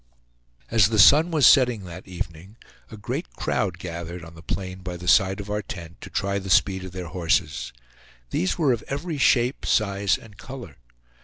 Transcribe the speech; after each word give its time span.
As 0.71 0.89
the 0.89 0.97
sun 0.97 1.29
was 1.29 1.45
setting 1.45 1.83
that 1.83 2.07
evening 2.07 2.55
a 2.89 2.97
great 2.97 3.29
crowd 3.35 3.77
gathered 3.77 4.25
on 4.25 4.33
the 4.33 4.41
plain 4.41 4.79
by 4.79 4.97
the 4.97 5.07
side 5.07 5.39
of 5.39 5.47
our 5.47 5.61
tent, 5.61 6.01
to 6.01 6.09
try 6.09 6.39
the 6.39 6.49
speed 6.49 6.83
of 6.83 6.91
their 6.91 7.09
horses. 7.09 7.71
These 8.31 8.57
were 8.57 8.73
of 8.73 8.83
every 8.87 9.19
shape, 9.19 9.63
size, 9.63 10.17
and 10.17 10.37
color. 10.39 10.77